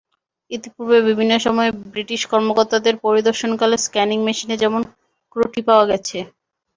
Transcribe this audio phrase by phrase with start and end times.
[0.51, 4.81] ইতিপূর্বে বিভিন্ন সময়ে ব্রিটিশ কর্মকর্তাদের পরিদর্শনকালে স্ক্যানিং মেশিনে যেমন
[5.31, 6.17] ত্রুটি পাওয়া গেছে।